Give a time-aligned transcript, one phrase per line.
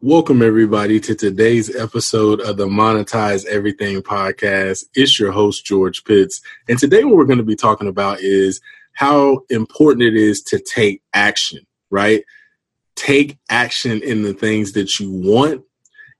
[0.00, 4.84] Welcome, everybody, to today's episode of the Monetize Everything podcast.
[4.94, 6.40] It's your host, George Pitts.
[6.68, 8.60] And today, what we're going to be talking about is
[8.92, 12.22] how important it is to take action, right?
[12.94, 15.64] Take action in the things that you want,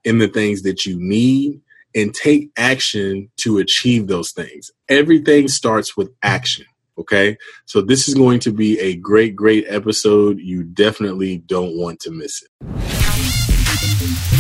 [0.02, 1.60] in the things that you need,
[1.94, 4.72] and take action to achieve those things.
[4.88, 6.66] Everything starts with action.
[6.98, 7.38] Okay.
[7.66, 10.40] So this is going to be a great, great episode.
[10.40, 13.07] You definitely don't want to miss it.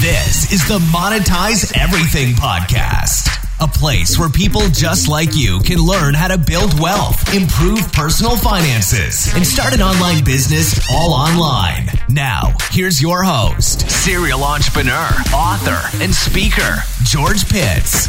[0.08, 3.28] This is the Monetize Everything Podcast,
[3.60, 8.34] a place where people just like you can learn how to build wealth, improve personal
[8.34, 11.88] finances, and start an online business all online.
[12.08, 18.08] Now, here's your host, serial entrepreneur, author, and speaker, George Pitts.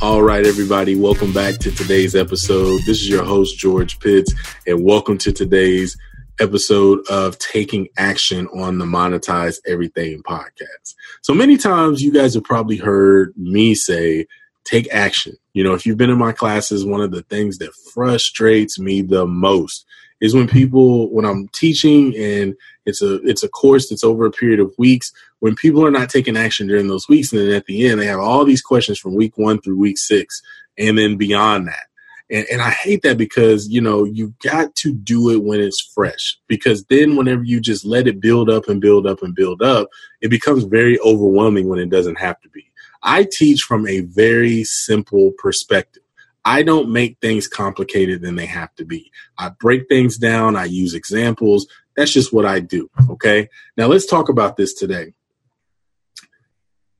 [0.00, 2.82] All right, everybody, welcome back to today's episode.
[2.86, 4.32] This is your host, George Pitts,
[4.68, 5.96] and welcome to today's
[6.40, 10.94] episode of taking action on the monetize everything podcast.
[11.22, 14.26] So many times you guys have probably heard me say,
[14.64, 15.36] take action.
[15.54, 19.02] You know, if you've been in my classes, one of the things that frustrates me
[19.02, 19.86] the most
[20.20, 24.30] is when people when I'm teaching and it's a it's a course that's over a
[24.30, 27.66] period of weeks when people are not taking action during those weeks and then at
[27.66, 30.42] the end they have all these questions from week 1 through week 6
[30.78, 31.86] and then beyond that
[32.30, 35.80] and, and I hate that because, you know, you got to do it when it's
[35.80, 36.38] fresh.
[36.48, 39.88] Because then whenever you just let it build up and build up and build up,
[40.20, 42.70] it becomes very overwhelming when it doesn't have to be.
[43.02, 46.02] I teach from a very simple perspective.
[46.44, 49.10] I don't make things complicated than they have to be.
[49.38, 51.66] I break things down, I use examples.
[51.96, 52.90] That's just what I do.
[53.10, 53.48] Okay.
[53.76, 55.14] Now let's talk about this today.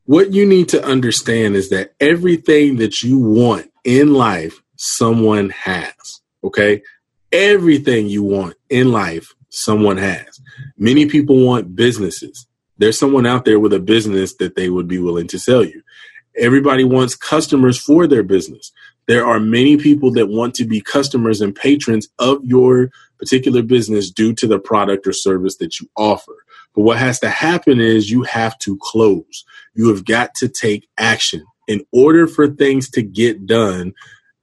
[0.04, 6.20] What you need to understand is that everything that you want in life someone has.
[6.44, 6.82] Okay.
[7.32, 10.40] Everything you want in life, someone has.
[10.78, 12.46] Many people want businesses.
[12.78, 15.82] There's someone out there with a business that they would be willing to sell you.
[16.36, 18.70] Everybody wants customers for their business.
[19.06, 24.10] There are many people that want to be customers and patrons of your particular business
[24.10, 26.34] due to the product or service that you offer.
[26.74, 29.44] But what has to happen is you have to close.
[29.74, 31.44] You have got to take action.
[31.68, 33.94] In order for things to get done,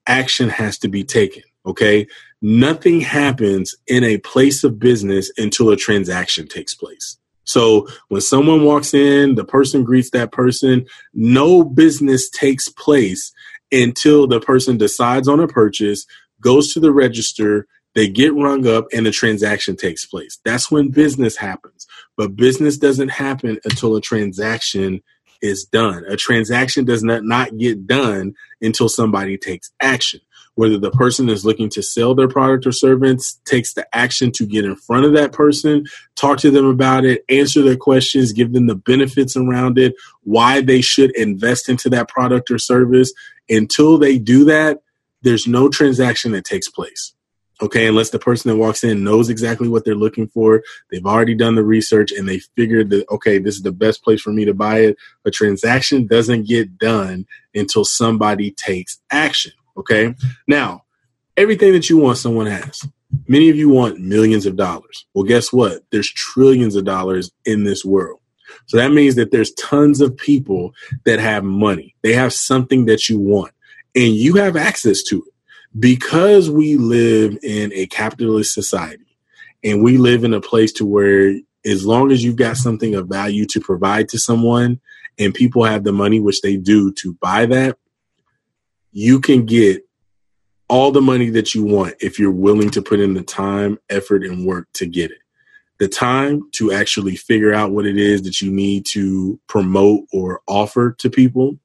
[0.08, 1.44] action has to be taken.
[1.66, 2.08] Okay.
[2.42, 7.18] Nothing happens in a place of business until a transaction takes place.
[7.46, 10.86] So when someone walks in, the person greets that person.
[11.14, 13.32] No business takes place
[13.72, 16.06] until the person decides on a purchase,
[16.42, 20.40] goes to the register, they get rung up, and the transaction takes place.
[20.44, 21.86] That's when business happens.
[22.18, 25.02] But business doesn't happen until a transaction
[25.44, 26.06] is done.
[26.08, 30.22] A transaction does not, not get done until somebody takes action.
[30.56, 34.46] Whether the person is looking to sell their product or service takes the action to
[34.46, 38.54] get in front of that person, talk to them about it, answer their questions, give
[38.54, 43.12] them the benefits around it, why they should invest into that product or service.
[43.50, 44.82] Until they do that,
[45.24, 47.14] there's no transaction that takes place.
[47.62, 51.36] Okay, unless the person that walks in knows exactly what they're looking for, they've already
[51.36, 54.44] done the research and they figured that, okay, this is the best place for me
[54.46, 54.98] to buy it.
[55.26, 59.52] A transaction doesn't get done until somebody takes action.
[59.78, 60.16] Okay,
[60.48, 60.84] now
[61.38, 62.88] everything that you want, someone has.
[63.28, 65.06] Many of you want millions of dollars.
[65.14, 65.84] Well, guess what?
[65.92, 68.20] There's trillions of dollars in this world.
[68.66, 70.74] So that means that there's tons of people
[71.06, 71.96] that have money.
[72.02, 73.54] They have something that you want
[73.96, 75.33] and you have access to it
[75.78, 79.18] because we live in a capitalist society
[79.64, 81.36] and we live in a place to where
[81.66, 84.80] as long as you've got something of value to provide to someone
[85.18, 87.78] and people have the money which they do to buy that
[88.94, 89.84] you can get
[90.70, 94.24] all the money that you want if you're willing to put in the time effort
[94.24, 95.18] and work to get it.
[95.80, 100.42] The time to actually figure out what it is that you need to promote or
[100.48, 101.58] offer to people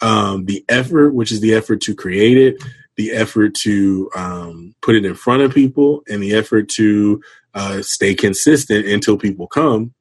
[0.00, 2.62] um, the effort which is the effort to create it
[2.96, 7.22] the effort to um, put it in front of people and the effort to
[7.54, 9.94] uh, stay consistent until people come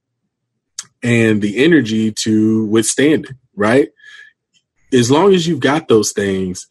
[1.01, 3.89] and the energy to withstand it, right?
[4.91, 6.67] As long as you've got those things,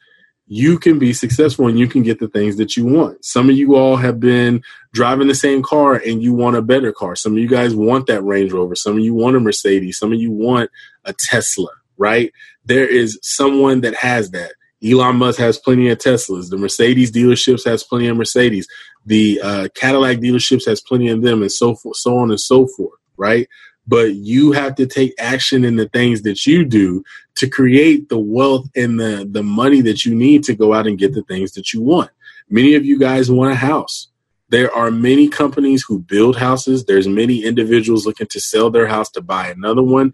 [0.47, 3.25] you can be successful and you can get the things that you want.
[3.25, 4.63] Some of you all have been
[4.93, 7.17] driving the same car and you want a better car.
[7.17, 8.75] Some of you guys want that Range Rover.
[8.75, 9.99] Some of you want a Mercedes.
[9.99, 10.71] Some of you want
[11.05, 12.33] a Tesla, right?
[12.65, 14.53] There is someone that has that.
[14.85, 16.51] Elon Musk has plenty of Teslas.
[16.51, 18.67] The Mercedes dealerships has plenty of Mercedes.
[19.07, 22.67] The uh, Cadillac dealerships has plenty of them, and so forth, so on and so
[22.67, 22.99] forth.
[23.17, 23.49] Right?
[23.87, 27.05] But you have to take action in the things that you do
[27.37, 30.99] to create the wealth and the the money that you need to go out and
[30.99, 32.11] get the things that you want.
[32.49, 34.09] Many of you guys want a house.
[34.49, 36.85] There are many companies who build houses.
[36.85, 40.13] There's many individuals looking to sell their house to buy another one.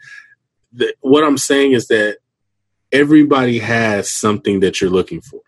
[0.73, 2.19] The, what I'm saying is that
[2.93, 5.41] everybody has something that you're looking for.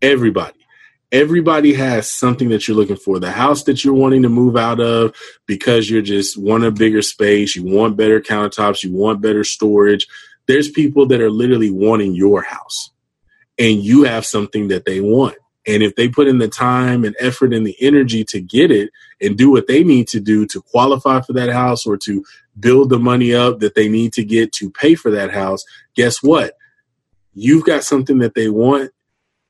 [0.00, 0.54] Everybody.
[1.10, 3.18] Everybody has something that you're looking for.
[3.18, 5.16] The house that you're wanting to move out of
[5.46, 10.06] because you're just want a bigger space, you want better countertops, you want better storage.
[10.46, 12.90] There's people that are literally wanting your house
[13.58, 15.36] and you have something that they want.
[15.66, 18.90] And if they put in the time and effort and the energy to get it
[19.20, 22.24] and do what they need to do to qualify for that house or to
[22.58, 25.64] build the money up that they need to get to pay for that house,
[25.94, 26.54] guess what?
[27.38, 28.90] You've got something that they want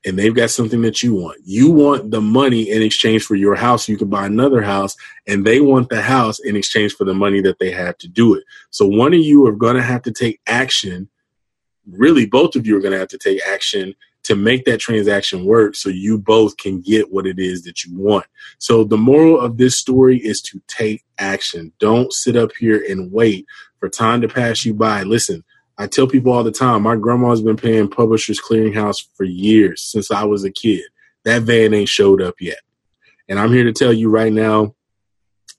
[0.04, 1.40] and they've got something that you want.
[1.44, 3.88] You want the money in exchange for your house.
[3.88, 4.96] You can buy another house,
[5.26, 8.34] and they want the house in exchange for the money that they have to do
[8.34, 8.44] it.
[8.70, 11.08] So one of you are going to have to take action.
[11.90, 13.94] Really, both of you are going to have to take action
[14.24, 17.98] to make that transaction work so you both can get what it is that you
[17.98, 18.26] want.
[18.58, 21.72] So the moral of this story is to take action.
[21.78, 23.46] Don't sit up here and wait
[23.80, 25.02] for time to pass you by.
[25.02, 25.44] Listen,
[25.78, 30.10] I tell people all the time, my grandma's been paying Publishers Clearinghouse for years since
[30.10, 30.82] I was a kid.
[31.24, 32.58] That van ain't showed up yet.
[33.28, 34.74] And I'm here to tell you right now,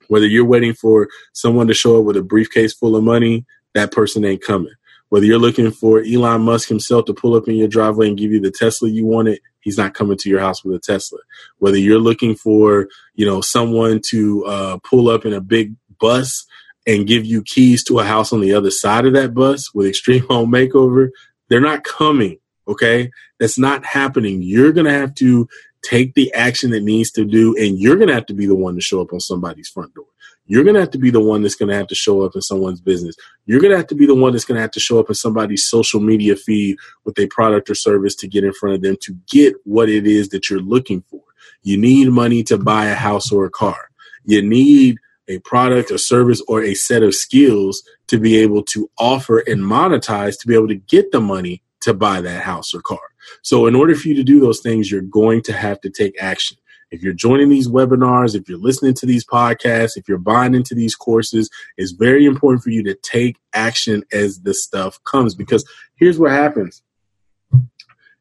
[0.09, 3.45] whether you're waiting for someone to show up with a briefcase full of money,
[3.75, 4.73] that person ain't coming.
[5.09, 8.31] Whether you're looking for Elon Musk himself to pull up in your driveway and give
[8.31, 11.19] you the Tesla you wanted, he's not coming to your house with a Tesla.
[11.59, 16.45] Whether you're looking for, you know, someone to uh, pull up in a big bus
[16.89, 19.85] and give you keys to a house on the other side of that bus with
[19.85, 21.09] Extreme Home Makeover,
[21.47, 22.39] they're not coming.
[22.67, 23.11] Okay.
[23.39, 24.41] That's not happening.
[24.41, 25.47] You're going to have to
[25.83, 28.55] take the action that needs to do, and you're going to have to be the
[28.55, 30.05] one to show up on somebody's front door.
[30.47, 32.35] You're going to have to be the one that's going to have to show up
[32.35, 33.15] in someone's business.
[33.45, 35.09] You're going to have to be the one that's going to have to show up
[35.09, 38.81] in somebody's social media feed with a product or service to get in front of
[38.81, 41.21] them to get what it is that you're looking for.
[41.61, 43.91] You need money to buy a house or a car.
[44.25, 44.97] You need
[45.29, 49.61] a product, a service, or a set of skills to be able to offer and
[49.61, 52.99] monetize to be able to get the money to buy that house or car.
[53.41, 56.21] So, in order for you to do those things, you're going to have to take
[56.21, 56.57] action.
[56.91, 60.73] If you're joining these webinars, if you're listening to these podcasts, if you're buying into
[60.73, 65.63] these courses, it's very important for you to take action as the stuff comes because
[65.97, 66.81] here's what happens.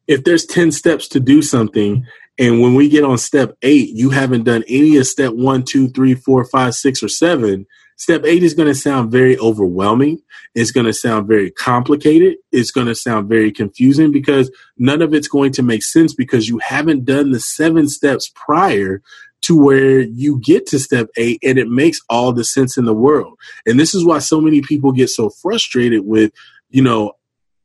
[0.07, 2.05] If there's 10 steps to do something
[2.39, 5.89] and when we get on step eight, you haven't done any of step one, two,
[5.89, 7.67] three, four, five, six, or seven.
[7.97, 10.21] Step eight is going to sound very overwhelming.
[10.55, 12.37] It's going to sound very complicated.
[12.53, 16.47] It's going to sound very confusing because none of it's going to make sense because
[16.47, 19.01] you haven't done the seven steps prior
[19.41, 22.93] to where you get to step eight and it makes all the sense in the
[22.93, 23.37] world.
[23.65, 26.31] And this is why so many people get so frustrated with,
[26.69, 27.13] you know,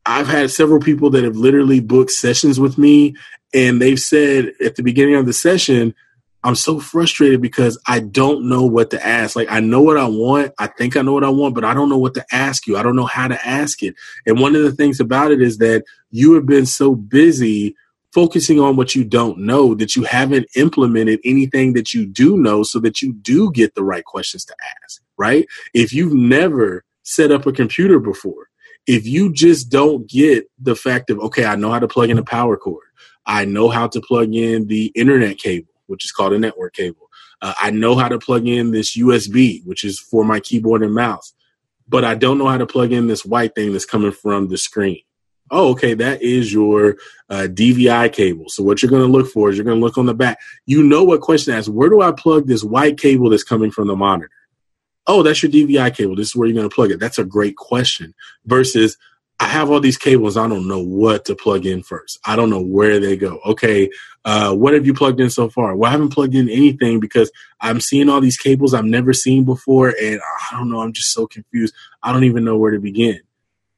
[0.07, 3.15] I've had several people that have literally booked sessions with me
[3.55, 5.95] and they've said at the beginning of the session,
[6.43, 9.35] I'm so frustrated because I don't know what to ask.
[9.35, 10.53] Like I know what I want.
[10.59, 12.77] I think I know what I want, but I don't know what to ask you.
[12.77, 13.95] I don't know how to ask it.
[14.27, 17.75] And one of the things about it is that you have been so busy
[18.13, 22.63] focusing on what you don't know that you haven't implemented anything that you do know
[22.63, 25.47] so that you do get the right questions to ask, right?
[25.73, 28.49] If you've never set up a computer before,
[28.87, 32.19] if you just don't get the fact of, okay, I know how to plug in
[32.19, 32.85] a power cord.
[33.27, 37.09] I know how to plug in the internet cable, which is called a network cable.
[37.41, 40.95] Uh, I know how to plug in this USB, which is for my keyboard and
[40.95, 41.35] mouse,
[41.89, 44.59] but I don't know how to plug in this white thing that's coming from the
[44.59, 45.01] screen.
[45.51, 46.97] Oh, okay, that is your
[47.29, 48.49] uh, DVI cable.
[48.49, 50.39] So what you're going to look for is you're going to look on the back.
[50.65, 51.71] You know what question to ask.
[51.71, 54.31] Where do I plug this white cable that's coming from the monitor?
[55.07, 56.17] Oh, that's your DVI cable.
[56.17, 56.99] This is where you're going to plug it.
[56.99, 58.15] That's a great question.
[58.47, 58.97] Versus,
[59.45, 60.39] I have all these cables.
[60.39, 62.19] I don't know what to plug in first.
[62.25, 63.41] I don't know where they go.
[63.45, 63.91] Okay,
[64.25, 65.77] uh, what have you plugged in so far?
[65.77, 69.45] Well, I haven't plugged in anything because I'm seeing all these cables I've never seen
[69.45, 70.19] before, and
[70.51, 70.81] I don't know.
[70.81, 71.75] I'm just so confused.
[72.03, 73.21] I don't even know where to begin.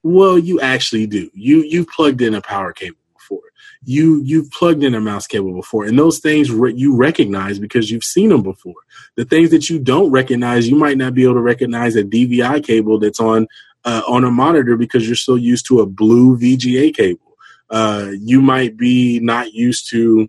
[0.04, 1.28] Well, you actually do.
[1.34, 3.42] You you've plugged in a power cable before.
[3.82, 7.90] You you've plugged in a mouse cable before, and those things re- you recognize because
[7.90, 8.82] you've seen them before.
[9.16, 12.64] The things that you don't recognize, you might not be able to recognize a DVI
[12.64, 13.48] cable that's on
[13.86, 17.38] uh, on a monitor because you're still used to a blue VGA cable.
[17.70, 20.28] Uh, you might be not used to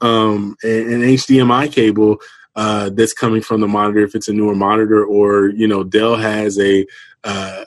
[0.00, 2.18] um, an HDMI cable
[2.54, 6.16] uh, that's coming from the monitor if it's a newer monitor, or you know Dell
[6.16, 6.86] has a,
[7.24, 7.64] uh,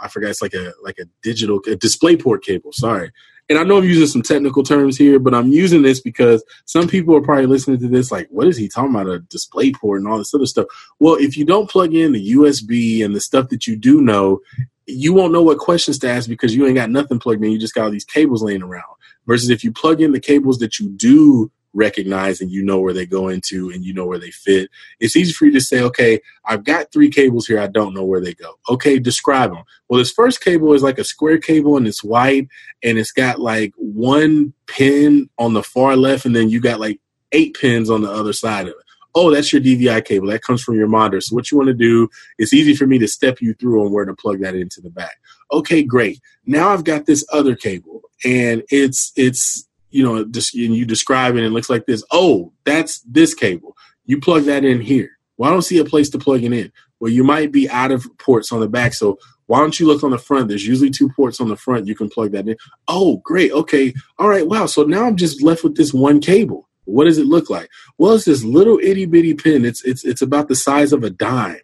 [0.00, 2.72] I forgot it's like a like a digital a DisplayPort cable.
[2.72, 3.10] Sorry,
[3.48, 6.88] and I know I'm using some technical terms here, but I'm using this because some
[6.88, 9.06] people are probably listening to this like, what is he talking about?
[9.06, 10.66] A DisplayPort and all this other stuff.
[10.98, 14.40] Well, if you don't plug in the USB and the stuff that you do know,
[14.86, 17.52] you won't know what questions to ask because you ain't got nothing plugged in.
[17.52, 18.84] You just got all these cables laying around.
[19.26, 22.94] Versus if you plug in the cables that you do recognize and you know where
[22.94, 24.70] they go into and you know where they fit.
[24.98, 27.60] It's easy for you to say, okay, I've got three cables here.
[27.60, 28.54] I don't know where they go.
[28.68, 29.62] Okay, describe them.
[29.88, 32.48] Well, this first cable is like a square cable and it's white
[32.82, 36.98] and it's got like one pin on the far left and then you got like
[37.32, 38.76] eight pins on the other side of it.
[39.14, 40.28] Oh, that's your DVI cable.
[40.28, 41.20] That comes from your monitor.
[41.22, 43.92] So what you want to do, it's easy for me to step you through on
[43.92, 45.16] where to plug that into the back.
[45.52, 46.20] Okay, great.
[46.44, 51.34] Now I've got this other cable and it's it's you know just and you describe
[51.34, 52.04] it and it looks like this.
[52.10, 53.76] Oh, that's this cable.
[54.04, 55.10] You plug that in here.
[55.36, 56.72] Well, I don't see a place to plug it in.
[57.00, 58.94] Well, you might be out of ports on the back.
[58.94, 60.48] So why don't you look on the front?
[60.48, 61.86] There's usually two ports on the front.
[61.86, 62.56] You can plug that in.
[62.88, 63.52] Oh, great.
[63.52, 63.94] Okay.
[64.18, 64.46] All right.
[64.46, 64.66] Wow.
[64.66, 66.68] So now I'm just left with this one cable.
[66.84, 67.68] What does it look like?
[67.98, 69.64] Well, it's this little itty bitty pin.
[69.64, 71.60] It's it's it's about the size of a dime.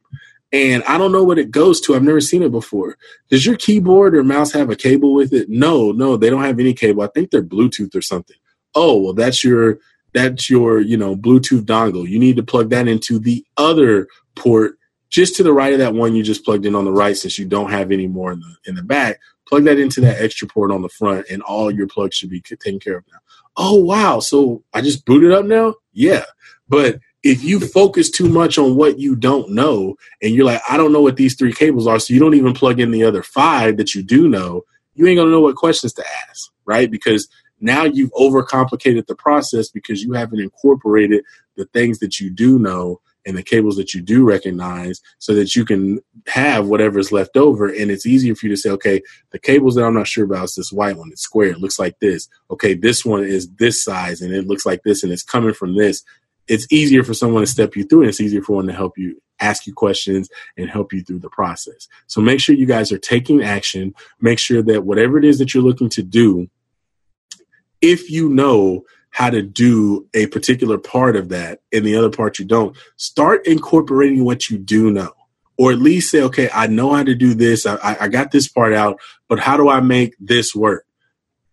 [0.52, 1.94] And I don't know what it goes to.
[1.94, 2.98] I've never seen it before.
[3.30, 5.48] Does your keyboard or mouse have a cable with it?
[5.48, 7.02] No, no, they don't have any cable.
[7.02, 8.36] I think they're Bluetooth or something.
[8.74, 9.78] Oh, well, that's your
[10.12, 12.06] that's your, you know, Bluetooth dongle.
[12.06, 14.76] You need to plug that into the other port
[15.08, 17.38] just to the right of that one you just plugged in on the right since
[17.38, 19.20] you don't have any more in the in the back.
[19.48, 22.40] Plug that into that extra port on the front and all your plugs should be
[22.40, 23.18] taken care of now.
[23.56, 25.74] Oh wow, so I just booted up now?
[25.92, 26.24] Yeah.
[26.68, 30.76] But if you focus too much on what you don't know and you're like, I
[30.76, 33.22] don't know what these three cables are, so you don't even plug in the other
[33.22, 34.62] five that you do know,
[34.94, 36.90] you ain't gonna know what questions to ask, right?
[36.90, 37.28] Because
[37.60, 41.24] now you've overcomplicated the process because you haven't incorporated
[41.56, 45.54] the things that you do know and the cables that you do recognize so that
[45.54, 47.68] you can have whatever's left over.
[47.68, 49.00] And it's easier for you to say okay
[49.30, 51.10] the cables that i'm not sure about is this white one.
[51.12, 51.50] It's square.
[51.50, 52.28] It looks like this.
[52.50, 55.76] Okay this one is this size and it looks like this and it's coming from
[55.76, 56.02] this
[56.48, 58.98] it's easier for someone to step you through and it's easier for one to help
[58.98, 61.88] you ask you questions and help you through the process.
[62.06, 63.94] So make sure you guys are taking action.
[64.20, 66.48] Make sure that whatever it is that you're looking to do,
[67.80, 72.38] if you know how to do a particular part of that and the other part
[72.38, 75.12] you don't, start incorporating what you do know.
[75.58, 77.66] Or at least say, okay, I know how to do this.
[77.66, 80.86] I, I got this part out, but how do I make this work?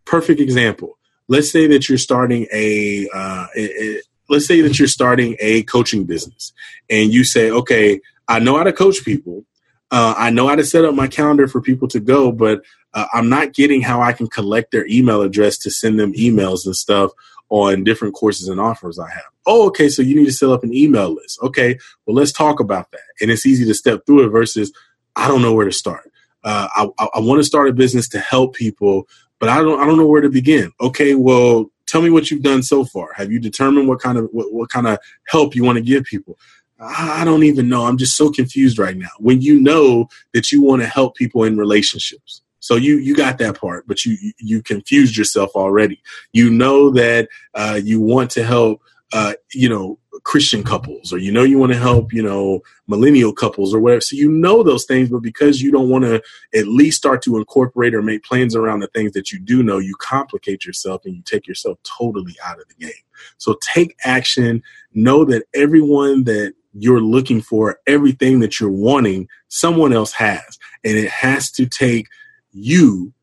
[0.06, 0.98] Perfect example.
[1.28, 6.06] Let's say that you're starting a, uh, a, let's say that you're starting a coaching
[6.06, 6.54] business
[6.90, 9.46] and you say, okay, I know how to coach people.
[9.92, 12.62] Uh, I know how to set up my calendar for people to go, but
[12.94, 16.66] uh, I'm not getting how I can collect their email address to send them emails
[16.66, 17.12] and stuff
[17.50, 19.24] on different courses and offers I have.
[19.48, 21.40] Oh, okay, so you need to set up an email list.
[21.42, 23.02] Okay, well, let's talk about that.
[23.20, 24.72] And it's easy to step through it versus
[25.16, 26.12] I don't know where to start.
[26.44, 29.08] Uh, I, I want to start a business to help people,
[29.40, 30.72] but I don't I don't know where to begin.
[30.80, 33.10] Okay, well, tell me what you've done so far.
[33.16, 36.04] Have you determined what kind of what, what kind of help you want to give
[36.04, 36.38] people?
[36.80, 37.86] I don't even know.
[37.86, 39.10] I'm just so confused right now.
[39.20, 42.42] When you know that you want to help people in relationships.
[42.62, 46.02] So you you got that part, but you you confused yourself already.
[46.34, 48.82] You know that uh, you want to help
[49.12, 53.34] uh, you know Christian couples, or you know you want to help, you know, millennial
[53.34, 54.02] couples or whatever.
[54.02, 56.22] So you know those things, but because you don't want to
[56.54, 59.78] at least start to incorporate or make plans around the things that you do know,
[59.78, 62.94] you complicate yourself and you take yourself totally out of the game.
[63.38, 64.62] So take action.
[64.94, 70.60] Know that everyone that you're looking for, everything that you're wanting, someone else has.
[70.84, 72.08] And it has to take
[72.52, 73.14] you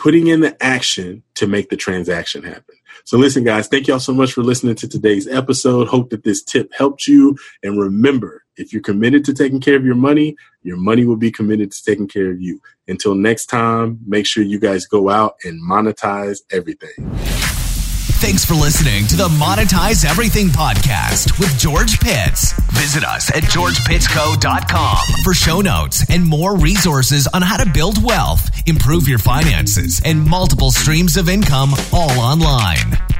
[0.00, 2.74] putting in the action to make the transaction happen.
[3.04, 5.88] So listen, guys, thank y'all so much for listening to today's episode.
[5.88, 7.36] Hope that this tip helped you.
[7.62, 11.30] And remember, if you're committed to taking care of your money, your money will be
[11.30, 12.62] committed to taking care of you.
[12.88, 17.39] Until next time, make sure you guys go out and monetize everything.
[18.20, 22.52] Thanks for listening to the Monetize Everything podcast with George Pitts.
[22.72, 28.50] Visit us at georgepittsco.com for show notes and more resources on how to build wealth,
[28.68, 33.19] improve your finances, and multiple streams of income all online.